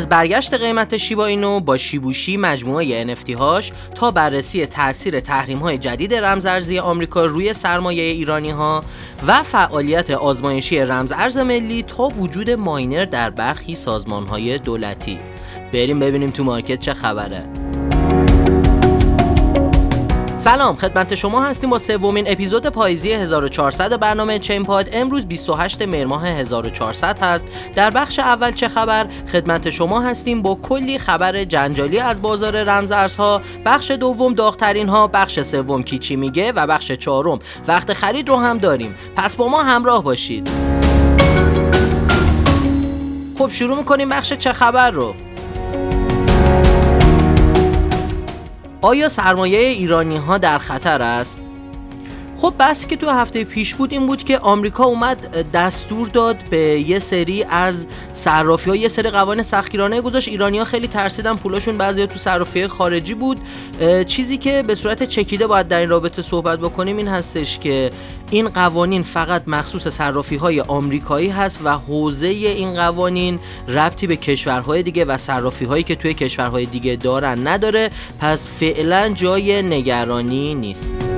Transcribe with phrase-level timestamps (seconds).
[0.00, 5.78] از برگشت قیمت شیبا اینو با شیبوشی مجموعه NFT هاش تا بررسی تاثیر تحریم های
[5.78, 8.84] جدید رمزارزی آمریکا روی سرمایه ایرانی ها
[9.26, 15.18] و فعالیت آزمایشی رمز ملی تا وجود ماینر در برخی سازمان های دولتی.
[15.72, 17.59] بریم ببینیم تو مارکت چه خبره.
[20.40, 26.06] سلام خدمت شما هستیم با سومین اپیزود پاییزی 1400 برنامه چین پاد امروز 28 مهر
[26.06, 27.46] ماه 1400 هست.
[27.74, 33.40] در بخش اول چه خبر؟ خدمت شما هستیم با کلی خبر جنجالی از بازار رمزارزها
[33.64, 38.36] بخش دوم داغترین ها بخش سوم کی چی میگه و بخش چهارم وقت خرید رو
[38.36, 38.94] هم داریم.
[39.16, 40.50] پس با ما همراه باشید.
[43.38, 45.14] خب شروع می‌کنیم بخش چه خبر رو.
[48.82, 51.40] آیا سرمایه ایرانی ها در خطر است؟
[52.40, 56.58] خب بحثی که تو هفته پیش بود این بود که آمریکا اومد دستور داد به
[56.58, 60.28] یه سری از صرافی ها یه سری قوانین سختگیرانه گذاشت.
[60.28, 63.40] ایرانی ها خیلی ترسیدن پولاشون بعضی تو صرافی خارجی بود.
[64.06, 67.90] چیزی که به صورت چکیده باید در این رابطه صحبت بکنیم این هستش که
[68.30, 73.38] این قوانین فقط مخصوص صرافی های آمریکایی هست و حوزه این قوانین
[73.68, 77.90] ربطی به کشورهای دیگه و صرافی هایی که توی کشورهای دیگه دارن نداره.
[78.20, 81.09] پس فعلا جای نگرانی نیست.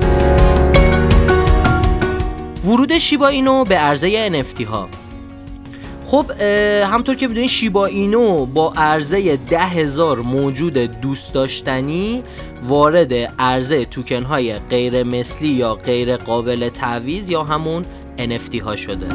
[2.65, 4.89] ورود شیبا اینو به عرضه NFT ها.
[6.05, 6.31] خب
[6.91, 12.23] همطور که بدونید شیبا اینو با عرضه ده هزار موجود دوست داشتنی
[12.63, 17.85] وارد عرضه توکن های غیر مثلی یا غیر قابل تعویز یا همون
[18.17, 19.07] NFT ها شده.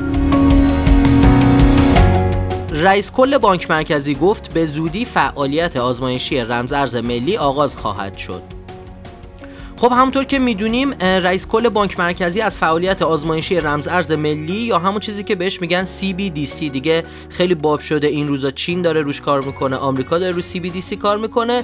[2.72, 8.57] رئیس کل بانک مرکزی گفت به زودی فعالیت آزمایشی رمز ملی آغاز خواهد شد.
[9.78, 14.78] خب همونطور که می‌دونیم رئیس کل بانک مرکزی از فعالیت آزمایشی رمز ارز ملی یا
[14.78, 18.50] همون چیزی که بهش میگن CBDC دیگه خیلی باب شده این روزا.
[18.50, 21.62] چین داره روش کار می‌کنه آمریکا داره رو CBDC کار می‌کنه.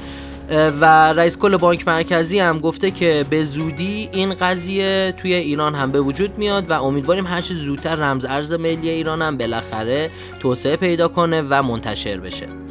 [0.81, 5.92] و رئیس کل بانک مرکزی هم گفته که به زودی این قضیه توی ایران هم
[5.92, 10.11] به وجود میاد و امیدواریم هر زودتر رمز ارز ملی ایران هم بالاخره
[10.41, 12.64] توسعه پیدا کنه و منتشر بشه.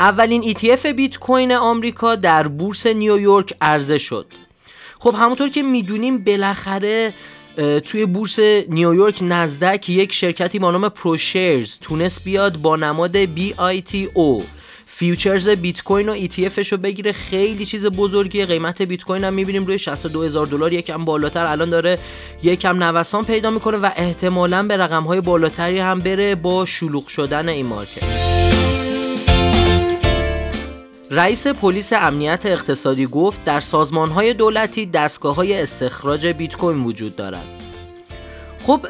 [0.00, 4.26] اولین ETF بیت کوین آمریکا در بورس نیویورک عرضه شد.
[4.98, 7.14] خب همونطور که می‌دونیم بالاخره
[7.84, 8.38] توی بورس
[8.68, 14.42] نیویورک نزدک یک شرکتی با نام ProShares تونست بیاد با نماد BITO
[14.86, 17.12] futures بیت کوین و ETF رو بگیره.
[17.12, 18.46] خیلی چیز بزرگیه.
[18.46, 20.72] قیمت بیت کوین هم می‌بینیم روی 62 هزار دلار.
[20.72, 21.98] یکم بالاتر الان داره
[22.42, 27.48] یکم نوسان پیدا می‌کنه و احتمالا به رقم های بالاتری هم بره با شلوغ شدن
[27.48, 28.27] این مارکت.
[31.10, 33.60] رئیس پلیس امنیت اقتصادی گفت در
[34.14, 37.44] های دولتی دستگاه های استخراج بیت کوین وجود دارد.
[38.66, 38.86] خب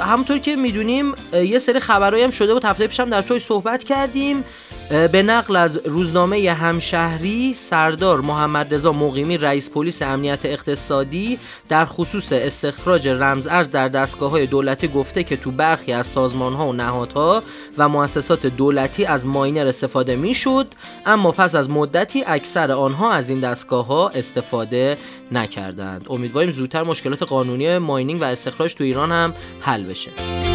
[0.00, 4.44] همونطور که می‌دونیم یه سری خبرایی هم شده بود هفته پیشم در توی صحبت کردیم
[4.90, 12.32] به نقل از روزنامه همشهری سردار محمد رضا مقیمی رئیس پلیس امنیت اقتصادی در خصوص
[12.32, 16.72] استخراج رمز ارز در دستگاه های دولتی گفته که تو برخی از سازمان ها و
[16.72, 17.42] نهادها
[17.78, 20.66] و مؤسسات دولتی از ماینر استفاده می‌شد
[21.06, 24.98] اما پس از مدتی اکثر آنها از این دستگاه ها استفاده
[25.32, 26.06] نکردند.
[26.10, 30.53] امیدواریم زودتر مشکلات قانونی ماینینگ و استخراج تو ایران هم حل بشه.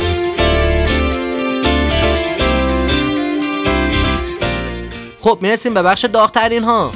[5.30, 6.92] خب می‌رسیم به بخش داغترین ها.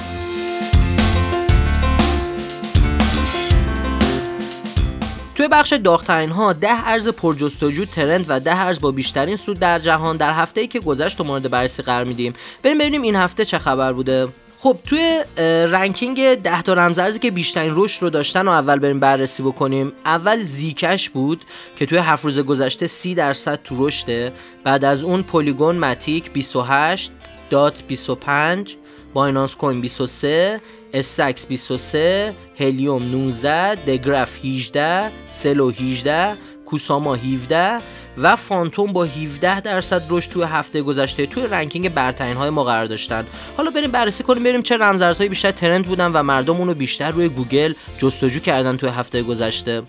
[5.36, 9.80] توی بخش داغترین ها ده ارز پرجستجو trend و ده ارز با بیشترین سود در
[9.80, 12.34] جهان در هفته ای که گذشت و مورد بررسی قرار میدیم.
[12.64, 14.28] بریم ببینیم این هفته چه خبر بوده.
[14.60, 15.24] خب توی
[15.72, 19.94] ranking 10 تا رمزارزی که بیشترین رشد رو داشتن و اول بریم بررسی بکنیم.
[20.06, 21.46] اول زی‌کش بود
[21.76, 24.34] که توی هفت روز گذشته 30 درصد تو رشده.
[24.64, 27.12] بعد از اون پلیگون ماتیک 28
[27.54, 28.76] dot 25
[29.14, 30.62] بایننس کوین 23
[30.94, 37.82] استکس 23 هلیوم 19 دگراف 18 سلو 18 کوساما 17
[38.18, 42.86] و فانتوم با 17 درصد رشد توی هفته گذشته توی ranking برترین های ما قرار
[42.86, 43.26] داشتن.
[43.58, 47.30] حالا بریم بررسی کنیم بریم چه رمزارزهایی بیشتر trend بودن و مردم اونو بیشتر روی
[47.30, 49.82] گوگل جستجو کردن توی هفته گذشته.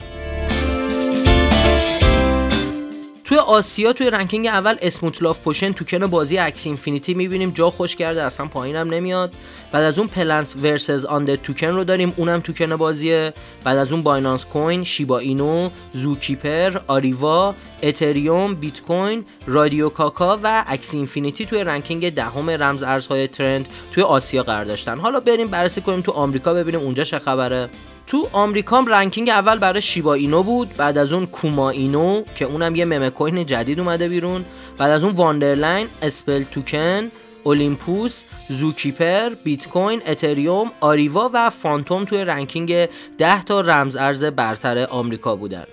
[3.25, 7.51] توی آسیا توی ranking اول Smooth Love Potion توکن بازی اکس اینفینیتی می‌بینیم.
[7.51, 9.37] جا خوش کرده اصلا پایینم نمیاد.
[9.73, 12.15] بعد از اون Plants vs Undead توکن رو داریم.
[12.17, 13.35] اونم توکن بازیه.
[13.65, 20.65] بعد از اون بایننس کوین شیبا اینو زوکیپر آریوا اتریوم بیت کوین رادیو کاکا و
[20.67, 24.99] اکس اینفینیتی توی ranking دهم رمز ارزهای trend توی آسیا قرار داشتن.
[24.99, 27.69] حالا بریم بررسی کنیم تو آمریکا ببینیم اونجا چه خبره.
[28.07, 32.77] تو آمریکا ranking اول برای شیبا اینو بود بعد از اون کوما اینو که اونم
[32.77, 34.45] یه meme coin جدید اومده بیرون
[34.79, 37.11] بعد از اون واندرلاین اسپل توکن
[37.45, 44.87] اولیمپوس، زوکیپر، بیت کوین، اتریوم، آریوا و فانتوم توی ranking 10 تا رمز ارز برتر
[44.87, 45.65] آمریکا بودن.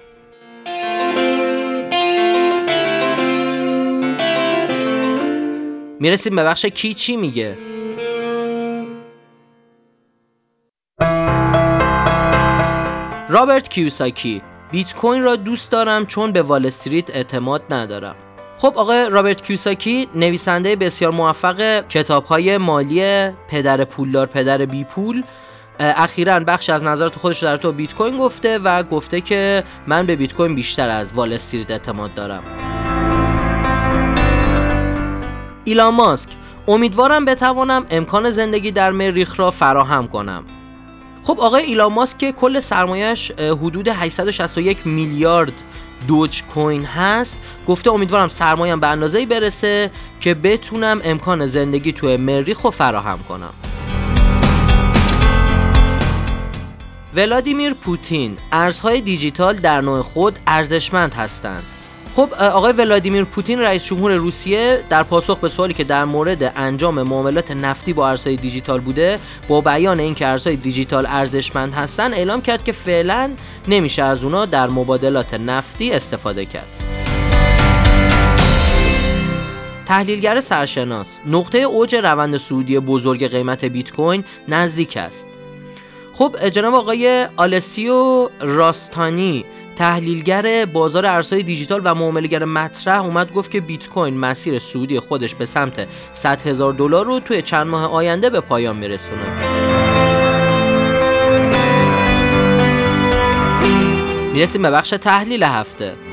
[5.99, 7.70] می‌رسیم به بخش کی چی میگه
[13.31, 14.41] رابرت کیوساکی
[14.71, 18.15] بیت کوین را دوست دارم چون به وال استریت اعتماد ندارم.
[18.57, 25.23] خب آقای رابرت کیوساکی نویسنده بسیار موفق کتاب های مالی پدر پولدار پدر بی پول
[25.79, 30.15] اخیرا بخش از نظرات خودش در تو بیت کوین گفته و گفته که من به
[30.15, 32.43] بیت کوین بیشتر از وال استریت اعتماد دارم.
[35.63, 36.29] ایلان ماسک
[36.67, 40.43] امیدوارم بتوانم امکان زندگی در مریخ را فراهم کنم.
[41.23, 45.53] خب آقای ایلان ماسک که کل سرمایش حدود 861 میلیارد
[46.07, 47.37] دوج کوین هست
[47.67, 53.53] گفته امیدوارم سرمایم به اندازه برسه که بتونم امکان زندگی توی مریخ رو فراهم کنم.
[57.15, 61.63] ولادیمیر پوتین ارزهای دیجیتال در نوع خود ارزشمند هستند.
[62.15, 67.01] خب آقای ولادیمیر پوتین رئیس جمهور روسیه در پاسخ به سوالی که در مورد انجام
[67.01, 72.63] معاملات نفتی با ارزهای دیجیتال بوده با بیان اینکه ارزهای دیجیتال ارزشمند هستن اعلام کرد
[72.63, 73.31] که فعلا
[73.67, 76.67] نمیشه از اونا در مبادلات نفتی استفاده کرد.
[79.85, 85.27] تحلیلگر سرشناس نقطه اوج روند سعودی بزرگ قیمت بیت کوین نزدیک است.
[86.13, 89.45] خب جناب آقای آلسیو راستانی
[89.75, 95.35] تحلیلگر بازار ارزهای دیجیتال و معاملهگر مطرح اومد گفت که بیت کوین مسیر سودی خودش
[95.35, 99.25] به سمت 100 هزار دلار رو توی چند ماه آینده به پایان میرسونه.
[104.33, 106.10] می‌رسیم به بخش تحلیل هفته.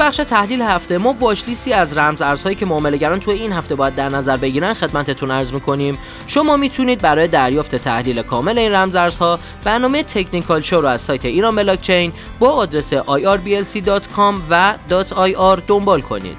[0.00, 3.94] بخش تحلیل هفته ما واچ لیستی از رمز ارزهایی که معاملهگران توی این هفته باید
[3.94, 5.98] در نظر بگیرن خدمتتون عرض می‌کنیم.
[6.26, 11.24] شما می‌تونید برای دریافت تحلیل کامل این رمز ارزها برنامه تکنیکال شو رو از سایت
[11.24, 16.36] ایران بلاکچین با آدرس irblc.com و .ir دنبال کنید.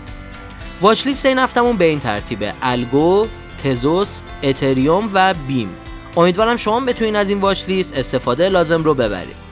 [0.81, 3.27] واچ لیست این هفتمون به این ترتیبه الگو،
[3.63, 5.69] تزوس، اتریوم و بیم.
[6.17, 9.50] امیدوارم شما بتونید از این واچ لیست استفاده لازم رو ببرید.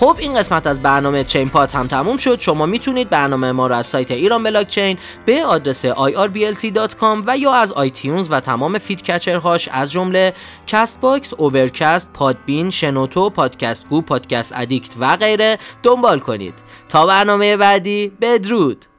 [0.00, 2.40] خب این قسمت از برنامه چین پات هم تموم شد.
[2.40, 7.52] شما می‌تونید برنامه ما رو از سایت ایران بلاک چین به آدرس irblc.com و یا
[7.52, 10.34] از آیتیونز و تمام feed catcher هاش از جمله
[10.66, 16.54] کست باکس، اوورکست، پادبین، شنوتو، پادکست گو، پادکست ادیکت و غیره دنبال کنید.
[16.88, 18.89] تا برنامه بعدی بدرود!